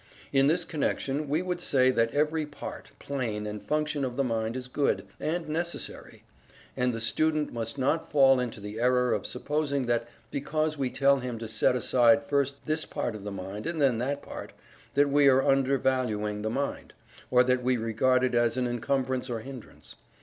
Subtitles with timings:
[0.33, 4.55] In this connection we would say that every part, plane, and function of the mind
[4.55, 6.23] is good, and necessary,
[6.75, 11.19] and the student must not fall into the error of supposing that because we tell
[11.19, 14.53] him to set aside first this part of the mind and then that part,
[14.95, 16.95] that we are undervaluing the mind,
[17.29, 19.97] or that we regard it as an encumbrance or hindrance.